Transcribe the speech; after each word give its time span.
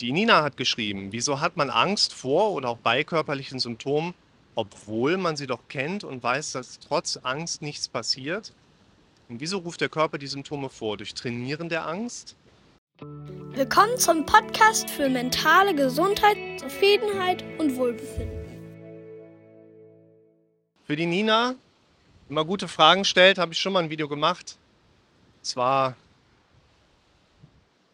Die 0.00 0.12
Nina 0.12 0.44
hat 0.44 0.56
geschrieben, 0.56 1.10
wieso 1.10 1.40
hat 1.40 1.56
man 1.56 1.70
Angst 1.70 2.14
vor 2.14 2.52
oder 2.52 2.68
auch 2.68 2.76
bei 2.76 3.02
körperlichen 3.02 3.58
Symptomen, 3.58 4.14
obwohl 4.54 5.16
man 5.16 5.36
sie 5.36 5.48
doch 5.48 5.66
kennt 5.68 6.04
und 6.04 6.22
weiß, 6.22 6.52
dass 6.52 6.78
trotz 6.78 7.16
Angst 7.24 7.62
nichts 7.62 7.88
passiert? 7.88 8.52
Und 9.28 9.40
wieso 9.40 9.58
ruft 9.58 9.80
der 9.80 9.88
Körper 9.88 10.18
die 10.18 10.28
Symptome 10.28 10.68
vor? 10.68 10.98
Durch 10.98 11.14
Trainieren 11.14 11.68
der 11.68 11.88
Angst? 11.88 12.36
Willkommen 13.00 13.98
zum 13.98 14.24
Podcast 14.24 14.88
für 14.88 15.08
mentale 15.08 15.74
Gesundheit, 15.74 16.36
Zufriedenheit 16.60 17.42
und 17.58 17.74
Wohlbefinden. 17.74 18.46
Für 20.84 20.94
die 20.94 21.06
Nina, 21.06 21.56
immer 22.28 22.44
gute 22.44 22.68
Fragen 22.68 23.04
stellt, 23.04 23.36
habe 23.38 23.52
ich 23.52 23.58
schon 23.58 23.72
mal 23.72 23.82
ein 23.82 23.90
Video 23.90 24.06
gemacht. 24.06 24.58
Zwar 25.42 25.96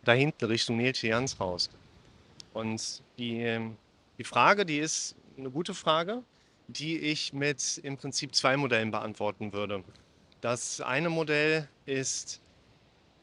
da 0.05 0.13
hinten 0.13 0.45
Richtung 0.45 0.77
Nilce 0.77 1.05
Jans 1.05 1.39
Haus. 1.39 1.71
Und 2.55 3.03
die, 3.19 3.61
die 4.17 4.25
Frage, 4.25 4.65
die 4.65 4.79
ist 4.79 5.17
eine 5.37 5.51
gute 5.51 5.75
Frage, 5.75 6.23
die 6.69 6.99
ich 6.99 7.33
mit 7.33 7.79
im 7.83 7.99
Prinzip 7.99 8.35
zwei 8.35 8.57
Modellen 8.57 8.91
beantworten 8.91 9.53
würde. 9.53 9.85
Das 10.41 10.81
eine 10.81 11.11
Modell 11.11 11.69
ist 11.85 12.41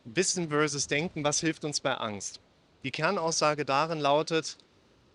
Wissen 0.03 0.49
versus 0.49 0.87
Denken, 0.87 1.23
was 1.23 1.39
hilft 1.39 1.65
uns 1.65 1.79
bei 1.79 1.95
Angst? 1.95 2.39
Die 2.83 2.91
Kernaussage 2.91 3.65
darin 3.65 3.99
lautet, 3.99 4.57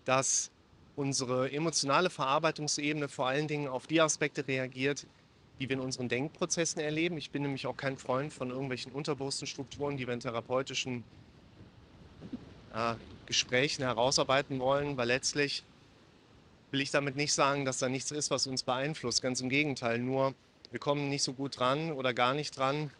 dass 0.05 0.51
unsere 0.95 1.51
emotionale 1.51 2.09
Verarbeitungsebene 2.09 3.07
vor 3.07 3.27
allen 3.27 3.47
Dingen 3.47 3.67
auf 3.67 3.87
die 3.87 4.01
Aspekte 4.01 4.47
reagiert, 4.47 5.05
die 5.59 5.69
wir 5.69 5.75
in 5.75 5.81
unseren 5.81 6.09
Denkprozessen 6.09 6.81
erleben. 6.81 7.17
Ich 7.17 7.29
bin 7.29 7.43
nämlich 7.43 7.67
auch 7.67 7.77
kein 7.77 7.97
Freund 7.97 8.33
von 8.33 8.49
irgendwelchen 8.49 8.91
unterbewussten 8.93 9.47
Strukturen, 9.47 9.97
die 9.97 10.07
wir 10.07 10.13
in 10.13 10.21
therapeutischen 10.21 11.03
äh, 12.73 12.95
Gesprächen 13.27 13.83
herausarbeiten 13.83 14.59
wollen, 14.59 14.97
weil 14.97 15.07
letztlich 15.07 15.63
will 16.71 16.81
ich 16.81 16.91
damit 16.91 17.15
nicht 17.15 17.33
sagen, 17.33 17.65
dass 17.65 17.77
da 17.77 17.89
nichts 17.89 18.11
ist, 18.11 18.31
was 18.31 18.47
uns 18.47 18.63
beeinflusst. 18.63 19.21
Ganz 19.21 19.39
im 19.41 19.49
Gegenteil, 19.49 19.99
nur 19.99 20.33
wir 20.71 20.79
kommen 20.79 21.09
nicht 21.09 21.23
so 21.23 21.33
gut 21.33 21.59
dran 21.59 21.91
oder 21.91 22.13
gar 22.13 22.33
nicht 22.33 22.57
dran 22.57 22.91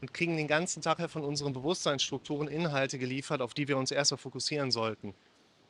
und 0.00 0.14
kriegen 0.14 0.36
den 0.36 0.48
ganzen 0.48 0.80
Tag 0.82 1.10
von 1.10 1.22
unseren 1.22 1.52
Bewusstseinsstrukturen 1.52 2.48
Inhalte 2.48 2.98
geliefert, 2.98 3.42
auf 3.42 3.52
die 3.52 3.68
wir 3.68 3.76
uns 3.76 3.90
erstmal 3.90 4.18
fokussieren 4.18 4.70
sollten. 4.70 5.14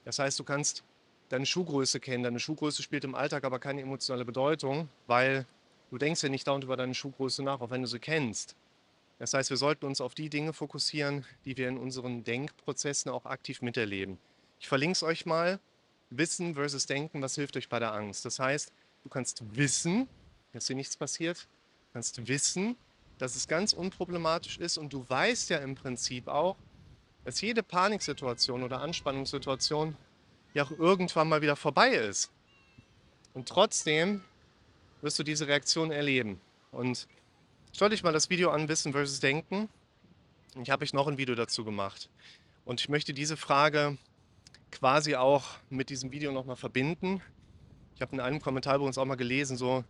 Das 0.04 0.18
heißt, 0.18 0.38
du 0.38 0.44
kannst 0.44 0.84
deine 1.28 1.46
Schuhgröße 1.46 2.00
kennen. 2.00 2.22
Deine 2.22 2.40
Schuhgröße 2.40 2.82
spielt 2.82 3.04
im 3.04 3.14
Alltag 3.14 3.44
aber 3.44 3.58
keine 3.58 3.80
emotionale 3.82 4.24
Bedeutung, 4.24 4.88
weil 5.06 5.46
du 5.90 5.98
denkst 5.98 6.22
ja 6.22 6.28
nicht 6.28 6.46
dauernd 6.46 6.64
über 6.64 6.76
deine 6.76 6.94
Schuhgröße 6.94 7.42
nach, 7.42 7.60
auch 7.60 7.70
wenn 7.70 7.82
du 7.82 7.88
sie 7.88 7.98
kennst. 7.98 8.54
Das 9.20 9.34
heißt, 9.34 9.50
wir 9.50 9.58
sollten 9.58 9.84
uns 9.84 10.00
auf 10.00 10.14
die 10.14 10.30
Dinge 10.30 10.54
fokussieren, 10.54 11.26
die 11.44 11.58
wir 11.58 11.68
in 11.68 11.76
unseren 11.76 12.24
Denkprozessen 12.24 13.12
auch 13.12 13.26
aktiv 13.26 13.60
miterleben. 13.60 14.18
Ich 14.58 14.66
verlinke 14.66 14.92
es 14.92 15.02
euch 15.02 15.26
mal. 15.26 15.60
Wissen 16.08 16.54
versus 16.54 16.86
Denken, 16.86 17.20
was 17.20 17.34
hilft 17.34 17.54
euch 17.58 17.68
bei 17.68 17.78
der 17.78 17.92
Angst? 17.92 18.24
Das 18.24 18.38
heißt, 18.38 18.72
du 19.04 19.10
kannst 19.10 19.42
wissen, 19.54 20.08
dass 20.54 20.66
dir 20.66 20.74
nichts 20.74 20.96
passiert, 20.96 21.42
du 21.42 21.92
kannst 21.92 22.26
wissen, 22.26 22.76
dass 23.18 23.36
es 23.36 23.46
ganz 23.46 23.74
unproblematisch 23.74 24.58
ist 24.58 24.78
und 24.78 24.92
du 24.92 25.04
weißt 25.06 25.50
ja 25.50 25.58
im 25.58 25.74
Prinzip 25.74 26.26
auch, 26.26 26.56
dass 27.24 27.42
jede 27.42 27.62
Paniksituation 27.62 28.62
oder 28.62 28.80
Anspannungssituation 28.80 29.96
ja 30.54 30.64
auch 30.64 30.70
irgendwann 30.70 31.28
mal 31.28 31.42
wieder 31.42 31.56
vorbei 31.56 31.90
ist. 31.90 32.30
Und 33.34 33.50
trotzdem 33.50 34.24
wirst 35.02 35.18
du 35.18 35.22
diese 35.22 35.46
Reaktion 35.46 35.92
erleben. 35.92 36.40
Und 36.72 37.06
Schau 37.72 37.88
dich 37.88 38.02
mal 38.02 38.12
das 38.12 38.28
Video 38.28 38.50
an, 38.50 38.68
Wissen 38.68 38.92
versus 38.92 39.20
Denken. 39.20 39.68
Ich 40.60 40.70
habe 40.70 40.82
euch 40.82 40.92
noch 40.92 41.06
ein 41.06 41.18
Video 41.18 41.34
dazu 41.34 41.64
gemacht. 41.64 42.10
Und 42.64 42.80
ich 42.80 42.88
möchte 42.88 43.14
diese 43.14 43.36
Frage 43.36 43.96
quasi 44.72 45.14
auch 45.14 45.44
mit 45.70 45.88
diesem 45.88 46.10
Video 46.12 46.32
nochmal 46.32 46.56
verbinden. 46.56 47.22
Ich 47.94 48.02
habe 48.02 48.12
in 48.12 48.20
einem 48.20 48.40
Kommentar 48.40 48.78
bei 48.78 48.84
uns 48.84 48.98
auch 48.98 49.04
mal 49.04 49.14
gelesen, 49.14 49.56
so, 49.56 49.84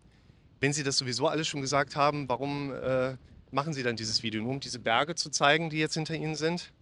wenn 0.61 0.73
Sie 0.73 0.85
das 0.85 0.99
sowieso 0.99 1.27
alles 1.27 1.49
schon 1.49 1.63
gesagt 1.63 1.97
haben, 1.97 2.29
warum 2.29 2.73
äh, 2.73 3.17
machen 3.51 3.73
Sie 3.73 3.83
dann 3.83 3.97
dieses 3.97 4.23
Video? 4.23 4.43
Nur 4.43 4.53
um 4.53 4.61
diese 4.61 4.79
Berge 4.79 5.15
zu 5.15 5.31
zeigen, 5.31 5.71
die 5.71 5.79
jetzt 5.79 5.95
hinter 5.95 6.15
Ihnen 6.15 6.37
sind? 6.37 6.73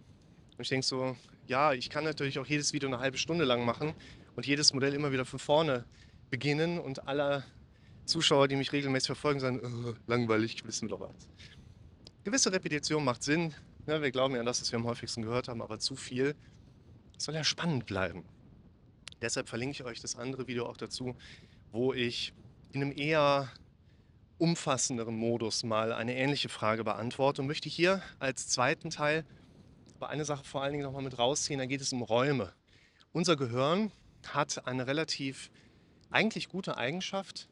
Und 0.57 0.63
ich 0.63 0.69
denke 0.69 0.85
so, 0.85 1.15
ja, 1.47 1.71
ich 1.73 1.89
kann 1.89 2.03
natürlich 2.03 2.39
auch 2.39 2.45
jedes 2.45 2.73
Video 2.73 2.89
eine 2.89 2.99
halbe 2.99 3.17
Stunde 3.17 3.45
lang 3.45 3.65
machen 3.65 3.93
und 4.35 4.45
jedes 4.45 4.73
Modell 4.73 4.93
immer 4.93 5.13
wieder 5.13 5.25
von 5.25 5.39
vorne 5.39 5.85
beginnen 6.29 6.77
und 6.77 7.07
alle 7.07 7.45
Zuschauer, 8.09 8.47
die 8.47 8.55
mich 8.55 8.71
regelmäßig 8.71 9.07
verfolgen, 9.07 9.39
sagen, 9.39 9.61
oh, 9.63 9.93
langweilig, 10.07 10.65
wissen 10.65 10.89
wir 10.89 10.97
doch 10.97 11.01
was. 11.01 11.29
Gewisse 12.23 12.51
Repetition 12.51 13.03
macht 13.03 13.23
Sinn. 13.23 13.53
Ne? 13.85 14.01
wir 14.01 14.11
glauben 14.11 14.33
ja 14.33 14.41
an 14.41 14.45
das, 14.45 14.61
was 14.61 14.71
wir 14.71 14.79
am 14.79 14.85
häufigsten 14.85 15.21
gehört 15.21 15.47
haben, 15.47 15.61
aber 15.61 15.79
zu 15.79 15.95
viel 15.95 16.35
soll 17.17 17.35
ja 17.35 17.43
spannend 17.43 17.85
bleiben. 17.85 18.25
Deshalb 19.21 19.49
verlinke 19.49 19.73
ich 19.73 19.83
euch 19.83 19.99
das 19.99 20.15
andere 20.15 20.47
Video 20.47 20.65
auch 20.65 20.77
dazu, 20.77 21.15
wo 21.71 21.93
ich 21.93 22.33
in 22.71 22.81
einem 22.81 22.97
eher 22.97 23.49
umfassenderen 24.37 25.15
Modus 25.15 25.63
mal 25.63 25.91
eine 25.91 26.15
ähnliche 26.15 26.49
Frage 26.49 26.83
beantworte 26.83 27.41
und 27.41 27.47
möchte 27.47 27.67
hier 27.69 28.01
als 28.19 28.47
zweiten 28.47 28.89
Teil 28.89 29.25
aber 29.99 30.09
eine 30.09 30.23
Sache 30.23 30.45
vor 30.45 30.63
allen 30.63 30.71
Dingen 30.71 30.85
nochmal 30.85 31.01
mit 31.01 31.19
rausziehen, 31.19 31.59
da 31.59 31.65
geht 31.65 31.81
es 31.81 31.91
um 31.91 32.01
Räume. 32.01 32.53
Unser 33.11 33.35
Gehirn 33.35 33.91
hat 34.27 34.65
eine 34.65 34.87
relativ 34.87 35.51
eigentlich 36.09 36.47
gute 36.47 36.77
Eigenschaft, 36.77 37.49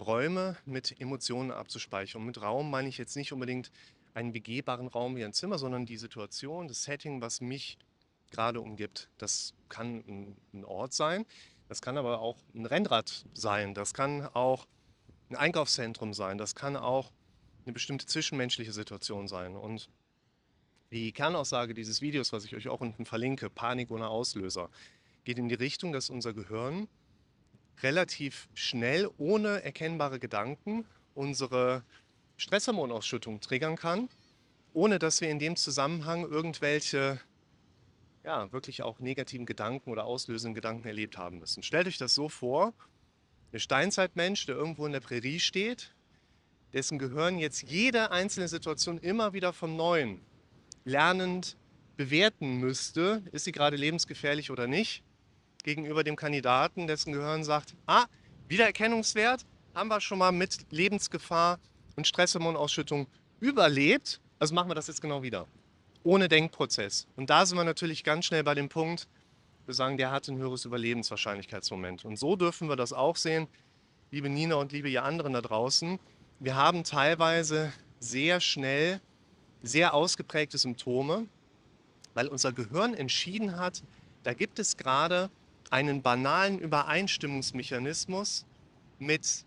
Räume 0.00 0.56
mit 0.64 1.00
Emotionen 1.00 1.50
abzuspeichern. 1.50 2.22
Und 2.22 2.26
mit 2.26 2.40
Raum 2.42 2.70
meine 2.70 2.88
ich 2.88 2.98
jetzt 2.98 3.16
nicht 3.16 3.32
unbedingt 3.32 3.70
einen 4.14 4.32
begehbaren 4.32 4.88
Raum 4.88 5.16
wie 5.16 5.24
ein 5.24 5.32
Zimmer, 5.32 5.58
sondern 5.58 5.86
die 5.86 5.96
Situation, 5.96 6.68
das 6.68 6.84
Setting, 6.84 7.20
was 7.20 7.40
mich 7.40 7.78
gerade 8.30 8.60
umgibt. 8.60 9.08
Das 9.18 9.54
kann 9.68 10.36
ein 10.52 10.64
Ort 10.64 10.92
sein, 10.92 11.26
das 11.68 11.80
kann 11.80 11.96
aber 11.96 12.20
auch 12.20 12.38
ein 12.54 12.66
Rennrad 12.66 13.24
sein, 13.34 13.74
das 13.74 13.94
kann 13.94 14.26
auch 14.26 14.66
ein 15.28 15.36
Einkaufszentrum 15.36 16.14
sein, 16.14 16.38
das 16.38 16.54
kann 16.54 16.76
auch 16.76 17.12
eine 17.64 17.72
bestimmte 17.72 18.06
zwischenmenschliche 18.06 18.72
Situation 18.72 19.28
sein. 19.28 19.56
Und 19.56 19.88
die 20.90 21.12
Kernaussage 21.12 21.74
dieses 21.74 22.00
Videos, 22.00 22.32
was 22.32 22.44
ich 22.44 22.56
euch 22.56 22.68
auch 22.68 22.80
unten 22.80 23.04
verlinke, 23.04 23.48
Panik 23.48 23.90
ohne 23.90 24.08
Auslöser, 24.08 24.70
geht 25.24 25.38
in 25.38 25.48
die 25.48 25.54
Richtung, 25.54 25.92
dass 25.92 26.10
unser 26.10 26.32
Gehirn 26.32 26.88
relativ 27.82 28.48
schnell, 28.54 29.08
ohne 29.18 29.62
erkennbare 29.62 30.18
Gedanken, 30.18 30.84
unsere 31.14 31.82
Stresshormonausschüttung 32.36 33.40
triggern 33.40 33.76
kann, 33.76 34.08
ohne 34.72 34.98
dass 34.98 35.20
wir 35.20 35.30
in 35.30 35.38
dem 35.38 35.56
Zusammenhang 35.56 36.22
irgendwelche, 36.22 37.20
ja, 38.24 38.50
wirklich 38.52 38.82
auch 38.82 38.98
negativen 39.00 39.46
Gedanken 39.46 39.90
oder 39.90 40.04
auslösenden 40.04 40.54
Gedanken 40.54 40.86
erlebt 40.86 41.18
haben 41.18 41.38
müssen. 41.38 41.62
Stellt 41.62 41.86
euch 41.86 41.98
das 41.98 42.14
so 42.14 42.28
vor, 42.28 42.72
der 43.52 43.58
Steinzeitmensch, 43.58 44.46
der 44.46 44.56
irgendwo 44.56 44.86
in 44.86 44.92
der 44.92 45.00
Prärie 45.00 45.40
steht, 45.40 45.94
dessen 46.72 46.98
Gehirn 46.98 47.38
jetzt 47.38 47.62
jede 47.62 48.12
einzelne 48.12 48.48
Situation 48.48 48.98
immer 48.98 49.32
wieder 49.32 49.52
vom 49.52 49.76
Neuen 49.76 50.20
lernend 50.84 51.56
bewerten 51.96 52.58
müsste, 52.58 53.22
ist 53.32 53.44
sie 53.44 53.52
gerade 53.52 53.76
lebensgefährlich 53.76 54.50
oder 54.50 54.66
nicht, 54.66 55.02
gegenüber 55.64 56.04
dem 56.04 56.16
Kandidaten, 56.16 56.86
dessen 56.86 57.12
Gehirn 57.12 57.44
sagt, 57.44 57.74
ah, 57.86 58.06
Wiedererkennungswert 58.48 59.44
haben 59.74 59.88
wir 59.88 60.00
schon 60.00 60.18
mal 60.18 60.32
mit 60.32 60.66
Lebensgefahr 60.70 61.58
und 61.96 62.06
Stresshormonausschüttung 62.06 63.06
überlebt, 63.40 64.20
also 64.38 64.54
machen 64.54 64.70
wir 64.70 64.74
das 64.74 64.86
jetzt 64.88 65.02
genau 65.02 65.22
wieder. 65.22 65.46
Ohne 66.02 66.28
Denkprozess. 66.28 67.06
Und 67.16 67.30
da 67.30 67.44
sind 67.44 67.58
wir 67.58 67.64
natürlich 67.64 68.04
ganz 68.04 68.24
schnell 68.24 68.42
bei 68.42 68.54
dem 68.54 68.68
Punkt, 68.68 69.06
wir 69.66 69.74
sagen, 69.74 69.98
der 69.98 70.10
hat 70.10 70.26
ein 70.28 70.38
höheres 70.38 70.64
Überlebenswahrscheinlichkeitsmoment. 70.64 72.04
Und 72.04 72.18
so 72.18 72.34
dürfen 72.34 72.68
wir 72.68 72.76
das 72.76 72.92
auch 72.92 73.16
sehen, 73.16 73.46
liebe 74.10 74.28
Nina 74.28 74.56
und 74.56 74.72
liebe 74.72 74.88
ihr 74.88 75.04
anderen 75.04 75.34
da 75.34 75.40
draußen. 75.40 76.00
Wir 76.40 76.56
haben 76.56 76.82
teilweise 76.82 77.72
sehr 78.00 78.40
schnell 78.40 79.00
sehr 79.62 79.94
ausgeprägte 79.94 80.58
Symptome, 80.58 81.26
weil 82.14 82.28
unser 82.28 82.52
Gehirn 82.52 82.94
entschieden 82.94 83.58
hat, 83.58 83.82
da 84.22 84.34
gibt 84.34 84.58
es 84.58 84.76
gerade 84.76 85.30
einen 85.70 86.02
banalen 86.02 86.58
Übereinstimmungsmechanismus 86.58 88.44
mit 88.98 89.44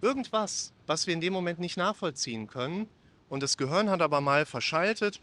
irgendwas, 0.00 0.72
was 0.86 1.06
wir 1.06 1.14
in 1.14 1.20
dem 1.20 1.32
Moment 1.32 1.58
nicht 1.58 1.76
nachvollziehen 1.76 2.46
können. 2.46 2.88
Und 3.28 3.42
das 3.42 3.56
Gehirn 3.56 3.90
hat 3.90 4.02
aber 4.02 4.20
mal 4.20 4.44
verschaltet, 4.44 5.20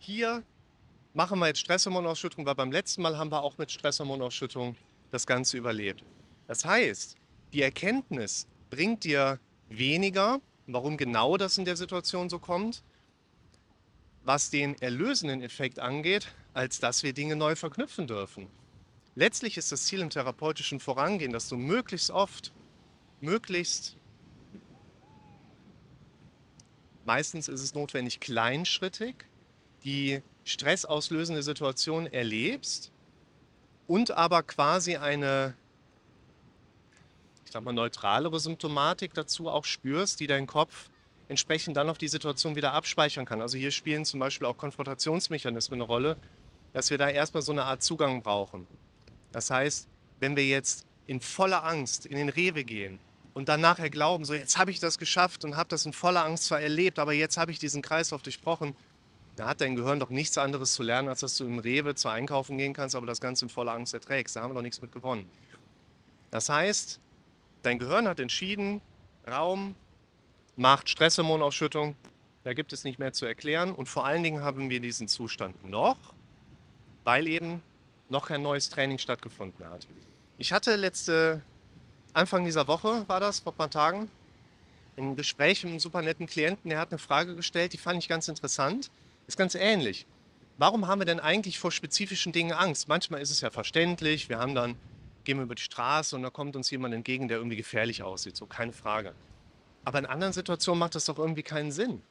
hier 0.00 0.42
machen 1.14 1.38
wir 1.38 1.48
jetzt 1.48 1.60
Stresshormonausschüttung, 1.60 2.46
weil 2.46 2.54
beim 2.54 2.72
letzten 2.72 3.02
Mal 3.02 3.18
haben 3.18 3.30
wir 3.30 3.42
auch 3.42 3.58
mit 3.58 3.70
Stresshormonausschüttung 3.70 4.76
das 5.10 5.26
Ganze 5.26 5.58
überlebt. 5.58 6.02
Das 6.48 6.64
heißt, 6.64 7.16
die 7.52 7.62
Erkenntnis 7.62 8.46
bringt 8.70 9.04
dir 9.04 9.38
weniger, 9.68 10.40
warum 10.66 10.96
genau 10.96 11.36
das 11.36 11.58
in 11.58 11.66
der 11.66 11.76
Situation 11.76 12.30
so 12.30 12.38
kommt, 12.38 12.82
was 14.24 14.50
den 14.50 14.80
erlösenden 14.80 15.42
Effekt 15.42 15.78
angeht, 15.78 16.28
als 16.54 16.80
dass 16.80 17.02
wir 17.02 17.12
Dinge 17.12 17.36
neu 17.36 17.56
verknüpfen 17.56 18.06
dürfen. 18.06 18.48
Letztlich 19.14 19.58
ist 19.58 19.70
das 19.70 19.84
Ziel 19.84 20.00
im 20.00 20.08
therapeutischen 20.08 20.80
Vorangehen, 20.80 21.32
dass 21.32 21.48
du 21.48 21.56
möglichst 21.56 22.10
oft, 22.10 22.52
möglichst, 23.20 23.96
meistens 27.04 27.48
ist 27.48 27.60
es 27.60 27.74
notwendig 27.74 28.20
kleinschrittig, 28.20 29.26
die 29.84 30.22
stressauslösende 30.44 31.42
Situation 31.42 32.06
erlebst 32.06 32.90
und 33.86 34.12
aber 34.12 34.42
quasi 34.42 34.96
eine, 34.96 35.54
ich 37.44 37.52
sag 37.52 37.62
mal, 37.64 37.72
neutralere 37.72 38.40
Symptomatik 38.40 39.12
dazu 39.12 39.48
auch 39.48 39.66
spürst, 39.66 40.20
die 40.20 40.26
dein 40.26 40.46
Kopf 40.46 40.88
entsprechend 41.28 41.76
dann 41.76 41.90
auf 41.90 41.98
die 41.98 42.08
Situation 42.08 42.56
wieder 42.56 42.72
abspeichern 42.72 43.26
kann. 43.26 43.42
Also 43.42 43.58
hier 43.58 43.72
spielen 43.72 44.06
zum 44.06 44.20
Beispiel 44.20 44.46
auch 44.46 44.56
Konfrontationsmechanismen 44.56 45.80
eine 45.80 45.86
Rolle, 45.86 46.16
dass 46.72 46.88
wir 46.88 46.96
da 46.96 47.10
erstmal 47.10 47.42
so 47.42 47.52
eine 47.52 47.64
Art 47.64 47.82
Zugang 47.82 48.22
brauchen. 48.22 48.66
Das 49.32 49.50
heißt, 49.50 49.88
wenn 50.20 50.36
wir 50.36 50.46
jetzt 50.46 50.86
in 51.06 51.20
voller 51.20 51.64
Angst 51.64 52.06
in 52.06 52.16
den 52.16 52.28
Rewe 52.28 52.64
gehen 52.64 52.98
und 53.34 53.48
dann 53.48 53.60
nachher 53.60 53.90
glauben, 53.90 54.24
so 54.24 54.34
jetzt 54.34 54.58
habe 54.58 54.70
ich 54.70 54.78
das 54.78 54.98
geschafft 54.98 55.44
und 55.44 55.56
habe 55.56 55.68
das 55.68 55.86
in 55.86 55.92
voller 55.92 56.24
Angst 56.24 56.44
zwar 56.44 56.60
erlebt, 56.60 56.98
aber 56.98 57.12
jetzt 57.12 57.36
habe 57.36 57.50
ich 57.50 57.58
diesen 57.58 57.82
Kreislauf 57.82 58.22
durchbrochen, 58.22 58.76
da 59.36 59.48
hat 59.48 59.62
dein 59.62 59.76
Gehirn 59.76 59.98
doch 59.98 60.10
nichts 60.10 60.36
anderes 60.36 60.74
zu 60.74 60.82
lernen, 60.82 61.08
als 61.08 61.20
dass 61.20 61.36
du 61.38 61.44
im 61.44 61.58
Rewe 61.58 61.94
zwar 61.94 62.12
einkaufen 62.12 62.58
gehen 62.58 62.74
kannst, 62.74 62.94
aber 62.94 63.06
das 63.06 63.20
Ganze 63.20 63.46
in 63.46 63.48
voller 63.48 63.72
Angst 63.72 63.94
erträgst. 63.94 64.36
Da 64.36 64.42
haben 64.42 64.50
wir 64.50 64.54
doch 64.54 64.62
nichts 64.62 64.82
mit 64.82 64.92
gewonnen. 64.92 65.28
Das 66.30 66.48
heißt, 66.48 67.00
dein 67.62 67.78
Gehirn 67.78 68.06
hat 68.06 68.20
entschieden, 68.20 68.82
Raum 69.26 69.74
macht 70.56 70.90
Stresshormonausschüttung, 70.90 71.96
da 72.44 72.52
gibt 72.52 72.72
es 72.72 72.84
nicht 72.84 72.98
mehr 72.98 73.12
zu 73.12 73.24
erklären 73.24 73.72
und 73.72 73.88
vor 73.88 74.04
allen 74.04 74.22
Dingen 74.22 74.42
haben 74.42 74.68
wir 74.68 74.80
diesen 74.80 75.08
Zustand 75.08 75.64
noch, 75.64 75.96
weil 77.04 77.26
eben 77.26 77.62
noch 78.08 78.28
kein 78.28 78.42
neues 78.42 78.68
Training 78.68 78.98
stattgefunden 78.98 79.66
hat. 79.68 79.86
Ich 80.38 80.52
hatte 80.52 80.76
letzte, 80.76 81.42
Anfang 82.12 82.44
dieser 82.44 82.66
Woche 82.68 83.04
war 83.08 83.20
das, 83.20 83.40
vor 83.40 83.52
ein 83.52 83.56
paar 83.56 83.70
Tagen, 83.70 84.10
ein 84.96 85.16
Gespräch 85.16 85.62
mit 85.64 85.70
einem 85.70 85.80
super 85.80 86.02
netten 86.02 86.26
Klienten, 86.26 86.68
der 86.68 86.78
hat 86.78 86.90
eine 86.90 86.98
Frage 86.98 87.34
gestellt, 87.34 87.72
die 87.72 87.78
fand 87.78 88.02
ich 88.02 88.08
ganz 88.08 88.28
interessant. 88.28 88.90
Ist 89.26 89.38
ganz 89.38 89.54
ähnlich. 89.54 90.06
Warum 90.58 90.86
haben 90.86 91.00
wir 91.00 91.06
denn 91.06 91.20
eigentlich 91.20 91.58
vor 91.58 91.72
spezifischen 91.72 92.32
Dingen 92.32 92.52
Angst? 92.52 92.88
Manchmal 92.88 93.20
ist 93.20 93.30
es 93.30 93.40
ja 93.40 93.50
verständlich, 93.50 94.28
wir 94.28 94.38
haben 94.38 94.54
dann, 94.54 94.76
gehen 95.24 95.38
wir 95.38 95.44
über 95.44 95.54
die 95.54 95.62
Straße 95.62 96.14
und 96.14 96.22
da 96.22 96.30
kommt 96.30 96.56
uns 96.56 96.70
jemand 96.70 96.94
entgegen, 96.94 97.28
der 97.28 97.38
irgendwie 97.38 97.56
gefährlich 97.56 98.02
aussieht, 98.02 98.36
so 98.36 98.46
keine 98.46 98.72
Frage. 98.72 99.14
Aber 99.84 99.98
in 99.98 100.06
anderen 100.06 100.32
Situationen 100.32 100.78
macht 100.78 100.94
das 100.94 101.06
doch 101.06 101.18
irgendwie 101.18 101.42
keinen 101.42 101.72
Sinn. 101.72 102.02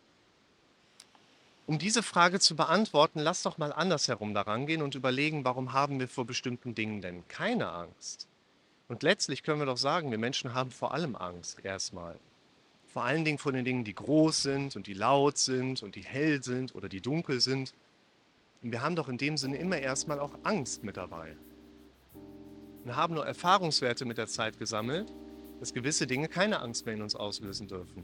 Um 1.67 1.77
diese 1.77 2.03
Frage 2.03 2.39
zu 2.39 2.55
beantworten, 2.55 3.19
lass 3.19 3.43
doch 3.43 3.57
mal 3.57 3.71
andersherum 3.71 4.33
daran 4.33 4.65
gehen 4.65 4.81
und 4.81 4.95
überlegen, 4.95 5.45
warum 5.45 5.73
haben 5.73 5.99
wir 5.99 6.07
vor 6.07 6.25
bestimmten 6.25 6.75
Dingen 6.75 7.01
denn 7.01 7.27
keine 7.27 7.71
Angst? 7.71 8.27
Und 8.87 9.03
letztlich 9.03 9.43
können 9.43 9.59
wir 9.59 9.67
doch 9.67 9.77
sagen, 9.77 10.11
wir 10.11 10.17
Menschen 10.17 10.53
haben 10.53 10.71
vor 10.71 10.93
allem 10.93 11.15
Angst 11.15 11.63
erstmal. 11.63 12.19
Vor 12.87 13.05
allen 13.05 13.23
Dingen 13.23 13.37
vor 13.37 13.53
den 13.53 13.63
Dingen, 13.63 13.85
die 13.85 13.95
groß 13.95 14.41
sind 14.41 14.75
und 14.75 14.85
die 14.85 14.93
laut 14.93 15.37
sind 15.37 15.81
und 15.81 15.95
die 15.95 16.03
hell 16.03 16.43
sind 16.43 16.75
oder 16.75 16.89
die 16.89 16.99
dunkel 16.99 17.39
sind. 17.39 17.73
Und 18.61 18.73
wir 18.73 18.81
haben 18.81 18.97
doch 18.97 19.07
in 19.07 19.17
dem 19.17 19.37
Sinne 19.37 19.57
immer 19.57 19.77
erstmal 19.77 20.19
auch 20.19 20.33
Angst 20.43 20.83
mit 20.83 20.97
dabei. 20.97 21.37
Wir 22.83 22.95
haben 22.97 23.13
nur 23.13 23.25
Erfahrungswerte 23.25 24.03
mit 24.03 24.17
der 24.17 24.27
Zeit 24.27 24.57
gesammelt, 24.57 25.13
dass 25.59 25.73
gewisse 25.73 26.05
Dinge 26.05 26.27
keine 26.27 26.59
Angst 26.59 26.85
mehr 26.85 26.95
in 26.95 27.01
uns 27.01 27.15
auslösen 27.15 27.67
dürfen. 27.67 28.03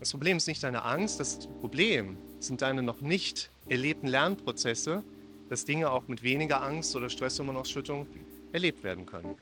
Das 0.00 0.12
Problem 0.12 0.38
ist 0.38 0.46
nicht 0.46 0.62
deine 0.62 0.82
Angst, 0.82 1.20
das 1.20 1.46
Problem 1.60 2.16
sind 2.38 2.62
deine 2.62 2.82
noch 2.82 3.02
nicht 3.02 3.50
erlebten 3.68 4.06
Lernprozesse, 4.06 5.04
dass 5.50 5.66
Dinge 5.66 5.90
auch 5.90 6.08
mit 6.08 6.22
weniger 6.22 6.62
Angst 6.62 6.96
oder 6.96 7.10
Stresshormonausschüttung 7.10 8.06
erlebt 8.52 8.82
werden 8.82 9.04
können. 9.04 9.36